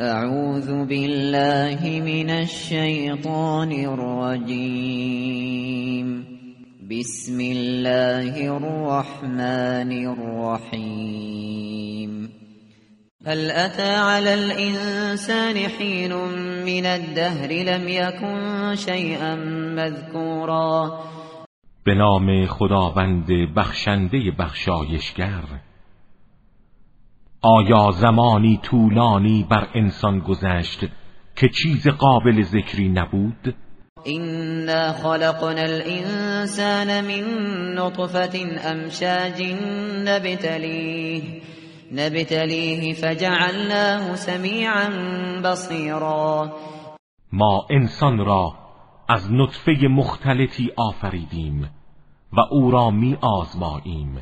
اعوذ 0.00 0.84
بالله 0.86 2.00
من 2.00 2.30
الشیطان 2.30 3.72
الرجیم 3.72 5.06
بسم 6.90 7.40
الله 7.40 8.56
الرحمن 8.56 9.92
الرحیم 10.06 11.10
هل 13.26 13.50
اتى 13.50 13.94
على 13.94 14.34
الانسان 14.34 15.56
حين 15.78 16.12
من 16.64 16.86
الدهر 16.86 17.52
لم 17.52 17.88
يكن 17.88 18.74
شيئا 18.76 19.34
مذكورا؟ 19.76 21.00
به 21.86 21.94
نام 21.94 22.46
خداوند 22.46 23.26
بخشنده 23.56 24.30
بخشایشگر 24.38 25.44
آیا 27.46 27.90
زمانی 27.90 28.60
طولانی 28.62 29.46
بر 29.50 29.68
انسان 29.74 30.18
گذشت 30.18 30.80
که 31.36 31.48
چیز 31.48 31.88
قابل 31.88 32.42
ذکری 32.42 32.88
نبود؟ 32.88 33.54
إنا 34.06 34.92
خلقنا 34.92 35.62
الانسان 35.62 37.04
من 37.04 37.24
نطفة 37.74 38.38
امشاج 38.64 39.42
نبتليه 40.04 41.22
نبتليه 41.92 42.94
فجعلناه 42.94 44.16
سمیعا 44.16 44.88
بصیرا 45.44 46.52
ما 47.32 47.66
انسان 47.70 48.18
را 48.18 48.54
از 49.08 49.32
نطفه 49.32 49.88
مختلطی 49.90 50.70
آفریدیم 50.76 51.70
و 52.32 52.40
او 52.50 52.70
را 52.70 52.90
می 52.90 53.16
آزماییم 53.20 54.18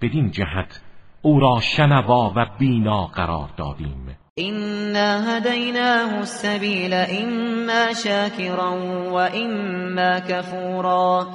بدین 0.00 0.30
جهت 0.30 0.80
او 1.22 1.40
را 1.40 1.60
شنوا 1.60 2.32
و 2.36 2.46
بینا 2.58 3.06
قرار 3.06 3.48
دادیم. 3.56 4.16
إنا 4.38 5.36
هديناه 5.36 6.18
السبيل 6.18 6.94
إما 6.94 7.92
شاكرا 7.92 8.70
وإما 9.12 10.20
كفورا. 10.20 11.26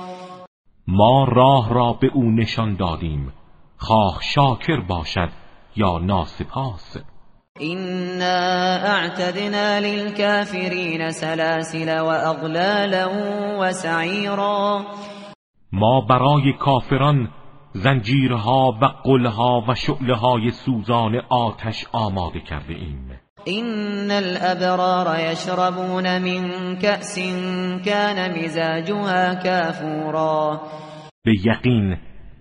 ما 0.88 1.24
راه 1.24 1.74
را 1.74 1.94
به 1.94 2.08
او 2.14 2.32
نشان 2.32 2.76
دادیم. 2.76 3.34
خواه 3.78 4.20
شاکر 4.22 4.80
باشد 4.80 5.30
یا 5.76 5.98
ناسپاس. 5.98 6.98
إنا 7.62 8.78
اعتدنا 8.86 9.80
للكافرين 9.80 11.12
سلاسل 11.12 12.00
وأغلالا 12.00 13.08
وسعيرا. 13.60 14.86
ما 15.72 16.02
برای 16.10 16.54
کافران 16.60 17.28
زنجیرها 17.74 18.78
و 18.82 18.86
قلها 18.86 19.64
و 19.68 19.76
شعلهای 19.76 20.52
سوزان 20.52 21.22
آتش 21.30 21.86
آماده 21.92 22.40
کرده 22.40 22.74
ایم. 22.74 23.20
إن 23.48 24.12
الأبرار 24.12 25.20
يشربون 25.20 26.22
من 26.22 26.76
كأس 26.76 27.20
كان 27.86 28.44
مزاجها 28.44 29.36
كافورا. 29.36 30.62
به 31.26 31.32
یقین 31.46 31.98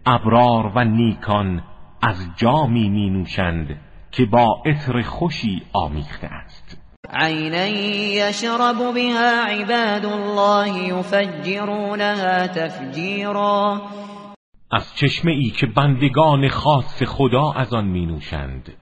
ابرار 0.06 0.72
و 0.74 0.84
نیکان 0.84 1.62
از 2.02 2.16
جامی 2.36 2.88
می 2.88 3.10
نوشند 3.10 3.80
که 4.10 4.24
با 4.26 4.62
عطر 4.66 5.02
خوشی 5.02 5.62
آمیخته 5.72 6.26
است. 6.26 6.78
عینا 7.12 7.66
یشرب 7.66 8.94
بها 8.94 9.44
عباد 9.48 10.06
الله 10.06 10.88
یفجرونها 10.88 12.46
تفجیرا. 12.46 13.82
از 14.70 14.94
چشمه 14.94 15.32
ای 15.32 15.50
که 15.50 15.66
بندگان 15.66 16.48
خاص 16.48 17.02
خدا 17.02 17.52
از 17.52 17.74
آن 17.74 17.84
می 17.84 18.06
نوشند 18.06 18.72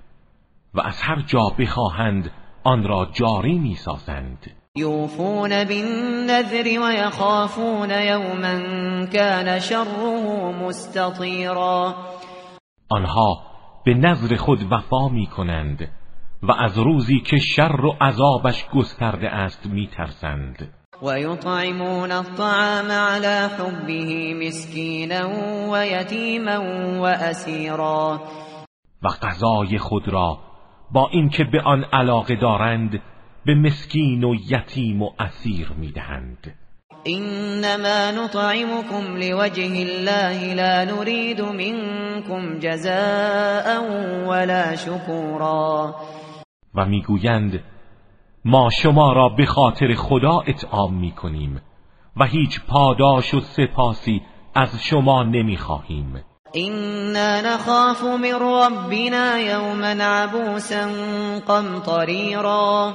و 0.75 0.81
از 0.81 1.03
هر 1.03 1.23
جا 1.27 1.49
بخواهند 1.59 2.31
آن 2.65 2.89
را 2.89 3.09
جاری 3.13 3.59
می 3.59 3.75
سازند. 3.75 4.51
یوفون 4.77 5.65
بالنذر 5.65 6.79
و 6.83 6.93
یخافون 6.93 7.91
یوما 7.91 9.07
کان 9.07 9.59
شره 9.59 10.53
مستطیرا. 10.67 11.95
آنها 12.89 13.43
به 13.85 13.95
نظر 13.95 14.37
خود 14.37 14.73
وفا 14.73 15.09
می 15.09 15.27
کنند 15.27 15.89
و 16.43 16.53
از 16.53 16.79
روزی 16.79 17.21
که 17.21 17.37
شر 17.39 17.81
و 17.81 17.97
عذابش 18.01 18.69
گسترده 18.69 19.29
است 19.29 19.67
می 19.67 19.87
ترسند. 19.87 20.84
ويطعمون 21.03 22.13
الطعام 22.13 22.91
على 22.91 23.49
حبه 23.59 24.35
مسكينا 24.35 25.25
ويتيما 25.71 26.59
واسيرا 26.99 28.21
و 29.03 29.09
غذای 29.09 29.79
خود 29.79 30.09
را 30.09 30.39
با 30.93 31.09
اینکه 31.13 31.45
به 31.45 31.61
آن 31.61 31.85
علاقه 31.93 32.37
دارند 32.37 33.03
به 33.47 33.55
مسکین 33.55 34.25
و 34.25 34.35
یتیم 34.35 35.03
و 35.03 35.11
اسیر 35.19 35.73
می‌دهند. 35.79 36.55
انما 37.07 38.11
نطعمكم 38.11 39.17
لوجه 39.17 39.73
الله 39.87 40.55
لا 40.55 40.85
نريد 40.85 41.41
منكم 41.41 42.59
جزاء 42.59 43.81
ولا 44.27 44.77
شكورا. 44.77 45.95
و 46.75 46.85
می‌گویند 46.87 47.61
ما 48.45 48.71
شما 48.71 49.13
را 49.13 49.29
به 49.29 49.47
خاطر 49.47 49.95
خدا 49.95 50.41
اطعام 50.47 50.95
می 50.95 51.13
کنیم 51.13 51.61
و 52.17 52.25
هیچ 52.25 52.61
پاداش 52.69 53.35
و 53.35 53.41
سپاسی 53.41 54.23
از 54.55 54.83
شما 54.83 55.23
نمی 55.23 55.57
خواهیم 55.57 56.25
اینا 56.53 57.41
نخاف 57.41 58.05
من 58.05 58.33
ربنا 58.41 59.39
یوما 59.39 60.05
عبوسا 60.05 60.89
قمطریرا 61.47 62.93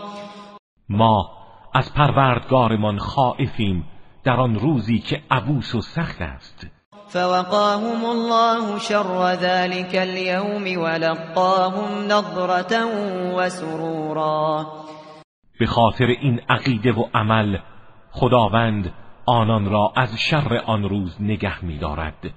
ما 0.90 1.30
از 1.74 1.94
پروردگارمان 1.94 2.98
خائفیم 2.98 3.86
در 4.24 4.40
آن 4.40 4.56
روزی 4.56 5.00
که 5.00 5.22
عبوس 5.32 5.76
و 5.76 5.82
سخت 5.82 6.22
است. 6.22 6.68
فوقاهم 7.08 8.06
الله 8.06 8.80
شر 8.80 9.36
ذلك 9.36 9.96
اليوم 9.96 10.82
ولقاهم 10.84 12.06
نظرة 12.06 12.86
وسرورا. 13.36 14.66
به 15.60 15.66
خاطر 15.66 16.06
این 16.06 16.42
عقیده 16.50 16.92
و 16.92 17.06
عمل 17.14 17.58
خداوند 18.12 18.94
آنان 19.26 19.70
را 19.70 19.94
از 19.96 20.20
شر 20.20 20.62
آن 20.66 20.84
روز 20.84 21.22
نگه 21.22 21.66
می‌دارد 21.66 22.34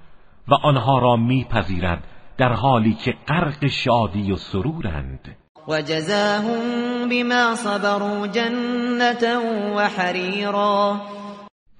و 0.47 0.53
آنها 0.53 0.99
را 0.99 1.15
میپذیرد 1.15 2.03
در 2.37 2.53
حالی 2.53 2.93
که 2.93 3.13
غرق 3.27 3.67
شادی 3.67 4.31
و 4.31 4.35
سرورند. 4.35 5.37
و 5.67 5.81
جزاهم 5.81 7.09
بما 7.09 7.55
صبروا 7.55 8.27
جنتا 8.27 9.41
و 9.75 9.89
حریرا 9.89 11.01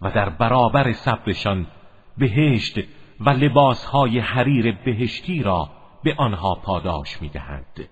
و 0.02 0.12
در 0.12 0.30
برابر 0.30 0.94
صبرشان 0.94 1.68
بهشت 2.18 2.80
و 3.20 3.30
لباسهای 3.30 4.20
حریر 4.20 4.78
بهشتی 4.86 5.44
را 5.44 5.70
به 6.04 6.16
آنها 6.18 6.56
پاداش 6.56 7.22
می‌دهند 7.22 7.90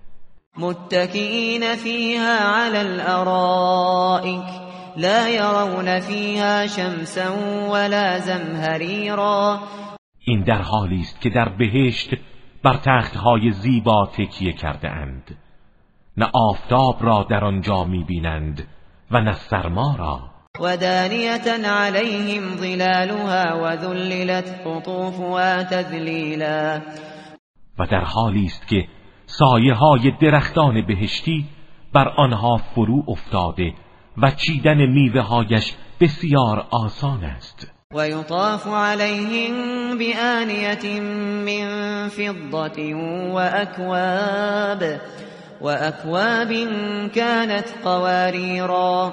متكئين 0.56 1.76
فيها 1.76 2.38
على 2.38 2.80
الارائك 2.80 4.44
لا 4.96 5.28
يرون 5.28 6.00
فيها 6.00 6.66
شمسا 6.66 7.30
ولا 7.68 8.18
زمهريرا. 8.18 9.60
این 10.18 10.42
در 10.42 10.62
حالی 10.62 11.00
است 11.00 11.20
که 11.20 11.30
در 11.30 11.48
بهشت 11.48 12.10
بر 12.64 12.76
تختهای 12.76 13.50
زیبا 13.50 14.06
تکیه 14.06 14.52
کرده 14.52 14.90
اند 14.90 15.38
نه 16.16 16.30
آفتاب 16.34 16.96
را 17.00 17.26
در 17.30 17.44
آنجا 17.44 17.84
می‌بینند 17.84 18.66
و 19.10 19.20
نه 19.20 19.32
سرما 19.32 19.96
را. 19.98 20.20
و 20.60 20.76
دانیتا 20.76 21.52
علیهم 21.52 22.56
ظلالها 22.56 23.64
و 23.64 23.76
ذللت 23.76 24.60
قطوفها 24.66 25.62
تذلیلا. 25.62 26.80
و 27.78 27.86
در 27.86 28.04
حالی 28.04 28.44
است 28.44 28.68
که 28.68 28.88
سایه 29.38 29.74
های 29.74 30.12
درختان 30.20 30.86
بهشتی 30.86 31.44
بر 31.92 32.08
آنها 32.08 32.56
فرو 32.56 33.04
افتاده 33.08 33.74
و 34.16 34.30
چیدن 34.30 34.86
میوه 34.86 35.20
هایش 35.20 35.74
بسیار 36.00 36.66
آسان 36.70 37.24
است. 37.24 37.72
و 37.94 38.08
یطاف 38.08 38.66
علیهم 38.66 39.98
بآنیت 39.98 40.84
من 41.46 42.08
فضة 42.08 42.94
و 43.32 43.36
اکواب 43.36 44.82
و 45.60 45.66
اکواب 45.66 46.48
كانت 47.14 47.74
قواریرا 47.84 49.12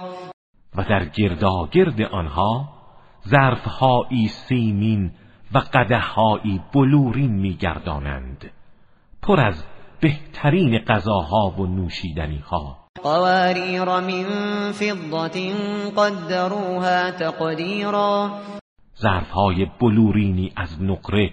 و 0.75 0.83
در 0.83 1.05
گرداگرد 1.05 2.01
آنها 2.01 2.69
ظرفهایی 3.27 4.27
سیمین 4.27 5.11
و 5.53 5.57
قدههایی 5.57 6.61
بلورین 6.73 7.31
میگردانند. 7.31 8.51
پر 9.21 9.39
از 9.39 9.63
بهترین 10.01 10.77
غذاها 10.77 11.53
و 11.57 11.65
نوشیدنی 11.65 12.37
ها. 12.37 12.77
قواریر 13.03 13.85
من 13.85 14.25
فضة 14.71 15.53
قدروها 15.97 17.11
تقدیرا. 17.11 18.31
ظرف 19.01 19.29
های 19.31 19.67
بلورینی 19.81 20.51
از 20.55 20.83
نقره 20.83 21.31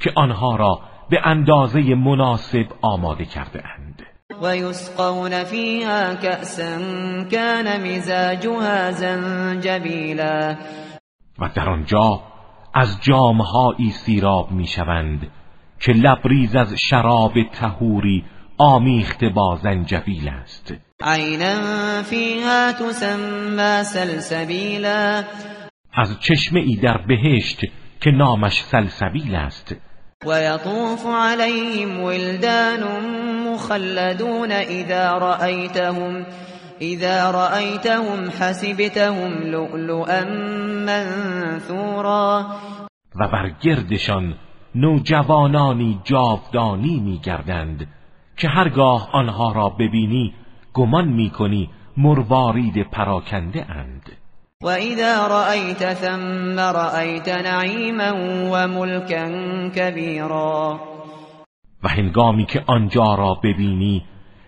که 0.00 0.12
آنها 0.16 0.56
را 0.56 0.80
به 1.10 1.20
اندازه 1.24 1.94
مناسب 1.94 2.66
آماده 2.82 3.24
کرده 3.24 3.62
اند. 3.66 4.02
ويسقون 4.42 5.44
فيها 5.44 6.14
كأسا 6.14 6.78
كان 7.30 7.66
مزاجها 7.86 8.90
زنجبیلا. 8.90 10.56
و 11.38 11.48
در 11.54 11.68
آنجا 11.68 12.20
از 12.74 12.98
جامهایی 13.02 13.90
سیراب 13.90 14.50
می‌شوند 14.50 15.30
که 15.80 15.92
لبریز 15.92 16.56
از 16.56 16.74
شراب 16.90 17.32
تهوری 17.52 18.24
آمیخته 18.58 19.28
با 19.28 19.58
زنجبیل 19.62 20.28
است. 20.28 20.74
عینا 21.00 22.02
فیها 22.02 22.72
تسمى 22.72 23.84
سلسبیلا. 23.84 25.24
از 25.94 26.20
چشمه 26.20 26.60
ای 26.60 26.76
در 26.76 26.98
بهشت 27.08 27.60
که 28.00 28.10
نامش 28.10 28.62
سلسبیل 28.62 29.34
است. 29.34 29.76
و 30.26 30.42
یطوف 30.42 31.06
علیهم 31.06 32.02
ولدان 32.02 32.82
مخلدون 33.48 34.52
اذا 34.52 35.18
رأیتهم 35.18 36.26
اذا 36.80 37.30
رأیتهم 37.30 38.30
حسبتهم 38.30 39.42
لؤلؤا 39.42 40.24
منثورا. 40.86 42.46
و 43.20 43.28
بر 43.28 43.50
گردشان 43.62 44.34
نوجوانانی 44.80 46.00
جاودانی 46.04 47.00
میگردند 47.00 47.86
که 48.36 48.48
هرگاه 48.48 49.08
آنها 49.12 49.52
را 49.52 49.68
ببینی 49.68 50.34
گمان 50.74 51.08
می‌کنی 51.08 51.70
مروارید 51.96 52.90
پراکنده 52.90 53.70
اند. 53.70 54.12
و 54.62 54.66
اذا 54.66 55.26
رأیت 55.26 55.94
ثم 55.94 56.60
رأیت 56.60 57.28
نعیما 57.28 58.12
و 58.52 58.68
ملکا 58.68 59.28
کبیرا 59.68 60.80
و 61.82 61.88
هنگامی 61.88 62.46
که 62.46 62.62
آنجا 62.66 63.14
را 63.14 63.34
ببینی 63.34 64.04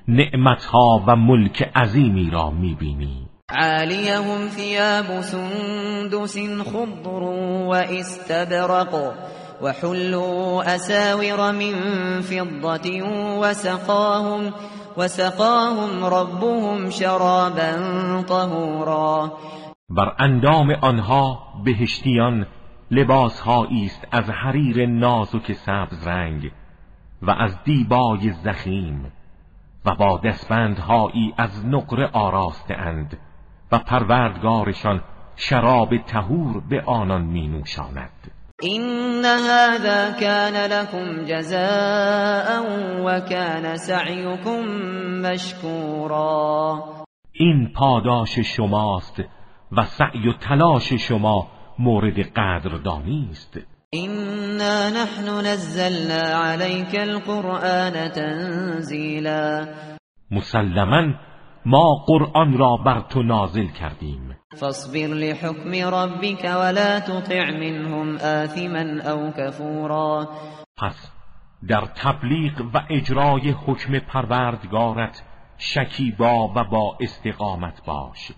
نعمتها 0.09 1.05
و 1.07 1.17
ملک 1.17 1.71
عظیمی 1.77 2.31
را 2.31 2.51
می‌بینی. 2.51 3.27
عالیهم 3.59 4.49
ثیاب 4.49 5.21
سندس 5.21 6.37
خضر 6.39 7.23
و 7.69 7.73
استبرق 7.73 9.15
وحلوا 9.63 10.75
أساور 10.75 11.53
من 11.53 11.75
فضة 12.21 13.03
وسقاهم, 13.41 14.53
وسقاهم 14.97 16.05
ربهم 16.05 16.91
شرابا 16.91 17.73
طهورا. 18.29 19.33
بر 19.91 20.15
اندام 20.19 20.71
آنها 20.71 21.39
بهشتیان 21.65 22.47
لباسهایی 22.91 23.85
است 23.85 24.09
از 24.13 24.31
حریر 24.31 24.87
نازک 24.87 25.53
سبز 25.53 26.07
رنگ 26.07 26.53
و 27.23 27.31
از 27.31 27.65
دیبای 27.65 28.33
زخیم 28.45 29.13
و 29.85 29.95
با 29.95 30.21
دستبندهایی 30.25 31.35
از 31.37 31.67
نقره 31.67 32.11
آراسته 32.13 32.75
اند 32.75 33.19
و 33.73 33.79
پروردگارشان 33.79 35.03
شراب 35.37 35.97
تهور 35.97 36.61
به 36.69 36.83
آنان 36.87 37.23
می 37.23 37.49
نوشاند. 37.49 38.31
این 38.63 39.25
هذا 39.25 40.11
كان 40.21 40.71
لكم 40.71 41.25
جزاء 41.25 42.63
وكان 43.05 43.77
سعيكم 43.77 44.65
مشكورا. 45.23 46.79
این 47.33 47.73
پاداش 47.77 48.41
شماست 48.41 49.21
و 49.73 49.85
سعی 49.85 50.29
و 50.29 50.33
تلاش 50.33 50.93
شما 50.93 51.47
مورد 51.79 52.19
قدردانی 52.19 53.29
است. 53.31 53.59
إنا 53.95 54.89
نحن 54.89 55.47
نزلنا 55.47 56.23
عليك 56.23 56.95
القرآن 56.95 58.11
تنزیلا 58.13 59.67
مسلما 60.31 61.15
ما 61.67 62.05
قرآن 62.07 62.59
را 62.59 62.77
بر 62.87 63.01
تو 63.01 63.23
نازل 63.23 63.67
کردیم. 63.67 64.40
فاصبر 64.57 65.07
لحكم 65.07 65.95
ربك 65.95 66.45
ولا 66.45 66.99
تطع 66.99 67.51
منهم 67.51 68.17
آثما 68.17 69.03
او 69.11 69.31
كفورا. 69.31 70.29
پس 70.77 71.11
در 71.69 71.81
تبلیغ 71.81 72.61
و 72.75 72.81
اجرای 72.91 73.51
حکم 73.51 73.99
پروردگارت 73.99 75.23
شکیبا 75.59 76.49
و 76.57 76.65
با 76.65 76.97
استقامت 77.01 77.85
باش 77.87 78.33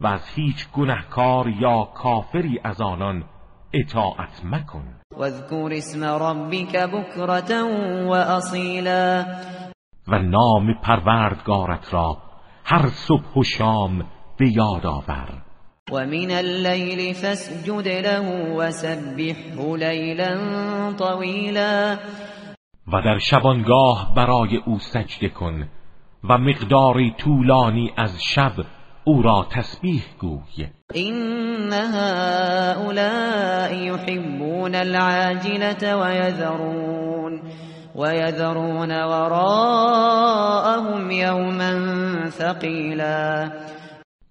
و 0.00 0.06
از 0.06 0.28
هیچ 0.34 0.70
گنهکار 0.72 1.48
یا 1.48 1.84
کافری 1.84 2.60
از 2.64 2.80
آنان 2.80 3.24
اطاعت 3.72 4.44
مکن. 4.44 5.00
واذكر 5.16 5.68
اسم 5.72 6.04
ربك 6.04 6.76
بكرة 6.76 7.62
و 8.08 8.40
و 10.08 10.18
نام 10.18 10.74
پروردگارت 10.82 11.94
را 11.94 12.16
هر 12.64 12.86
صبح 12.86 13.34
و 13.36 13.42
شام 13.42 14.06
به 14.38 14.48
یاد 14.56 14.86
آور. 14.86 15.45
ومن 15.92 16.30
الليل 16.30 17.14
فاسجد 17.14 17.88
له 17.88 18.54
وسبحه 18.56 19.76
ليلا 19.76 20.38
طويلا. 20.98 21.98
و 22.92 23.02
در 23.02 23.18
شبانگاه 23.18 24.14
برای 24.16 24.56
او 24.66 24.78
سجده 24.78 25.28
کن 25.28 25.68
و 26.24 26.38
مقداری 26.38 27.14
طولانی 27.18 27.92
از 27.96 28.22
شب 28.22 28.52
او 29.04 29.22
را 29.22 29.46
تسبیح 29.50 30.02
گوی. 30.20 30.68
این 30.94 31.72
هؤلاء 31.72 33.72
يحبون 33.72 34.74
العاجلة 34.74 35.96
ويذرون 35.96 37.42
ويذرون 37.94 39.04
وراءهم 39.04 41.10
يوما 41.10 42.30
ثقيلا. 42.30 43.50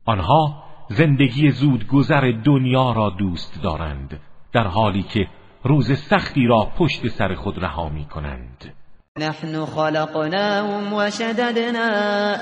آنها 0.07 0.65
زندگی 0.88 1.52
زود 1.52 1.88
گذر 1.88 2.32
دنیا 2.44 2.92
را 2.92 3.10
دوست 3.10 3.64
دارند 3.64 4.20
در 4.54 4.68
حالی 4.68 5.04
که 5.04 5.28
روز 5.64 6.00
سختی 6.00 6.48
را 6.48 6.68
پشت 6.78 7.08
سر 7.08 7.34
خود 7.36 7.64
رها 7.64 7.90
می 7.90 8.06
کنند 8.06 8.74
نحن 9.20 9.66
خلقناهم 9.66 10.94
وشددنا 10.94 11.90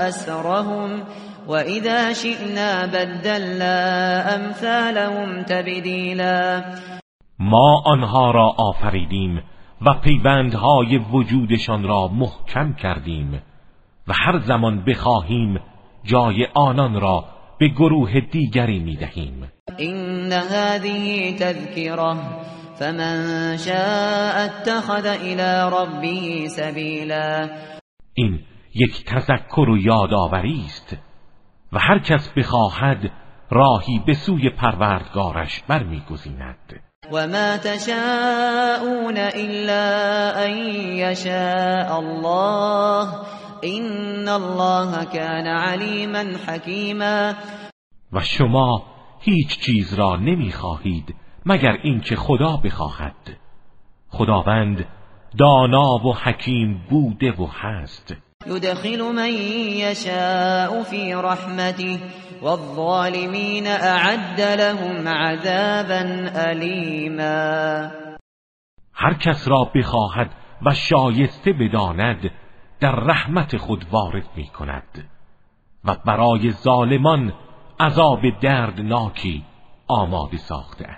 أسرهم 0.07 1.01
وإذا 1.47 2.13
شئنا 2.13 2.87
بدلنا 2.87 3.75
امثالهم 4.35 5.43
تبدیلا 5.43 6.63
ما 7.39 7.81
آنها 7.85 8.31
را 8.31 8.55
آفریدیم 8.57 9.43
و 9.81 9.93
پیوندهای 9.93 10.97
وجودشان 10.97 11.83
را 11.83 12.07
محکم 12.07 12.73
کردیم 12.73 13.41
و 14.07 14.13
هر 14.25 14.39
زمان 14.39 14.83
بخواهیم 14.85 15.59
جای 16.03 16.47
آنان 16.53 17.01
را 17.01 17.25
به 17.63 17.69
گروه 17.69 18.19
دیگری 18.19 18.79
می‌دهیم. 18.79 19.51
این 19.77 20.33
هذه 20.33 21.33
تذکره 21.37 22.15
فمن 22.75 23.57
شاء 23.57 24.45
اتخذ 24.45 25.05
الى 25.05 25.69
ربه 25.71 26.47
سبیلا 26.47 27.49
این 28.13 28.39
یک 28.75 29.05
تذکر 29.05 29.69
و 29.69 29.77
یادآوری 29.77 30.63
است 30.65 30.97
و 31.73 31.79
هر 31.79 31.99
کس 31.99 32.29
بخواهد 32.37 33.11
راهی 33.51 34.01
به 34.05 34.13
سوی 34.13 34.49
پروردگارش 34.49 35.63
برمیگزیند. 35.67 36.81
و 37.11 37.27
ما 37.27 37.57
تشاءون 37.57 39.17
الا 39.17 40.31
ان 40.35 40.57
یشاء 40.95 41.97
الله. 41.97 43.07
این 43.63 44.27
الله 44.27 45.05
كان 45.05 45.47
علیما 45.47 46.23
حکیما 46.47 47.33
و 48.13 48.19
شما 48.19 48.83
هیچ 49.19 49.59
چیز 49.59 49.93
را 49.93 50.15
نمی‌خواهید 50.15 51.15
مگر 51.45 51.77
اینکه 51.83 52.15
خدا 52.15 52.57
بخواهد. 52.57 53.37
خداوند 54.09 54.85
دانا 55.37 55.95
و 56.05 56.13
حکیم 56.13 56.81
بوده 56.89 57.31
و 57.31 57.45
هست. 57.45 58.15
يدخل 58.47 59.01
من 59.01 59.33
يشاء 59.69 60.83
في 60.83 61.13
رحمته 61.13 61.99
والظالمين 62.41 63.67
اعد 63.67 64.41
لهم 64.41 65.07
عذابا 65.07 66.29
الیما. 66.35 67.91
هر 68.93 69.13
کس 69.13 69.47
را 69.47 69.71
بخواهد 69.75 70.29
و 70.65 70.73
شایسته 70.73 71.53
بداند 71.53 72.31
در 72.79 72.95
رحمت 72.95 73.57
خود 73.57 73.85
وارد 73.91 74.29
می 74.35 74.47
کند 74.47 75.09
و 75.85 75.95
برای 76.05 76.51
ظالمان 76.51 77.33
عذاب 77.79 78.21
دردناکی 78.41 79.45
آماده 79.87 80.37
ساخته 80.37 80.97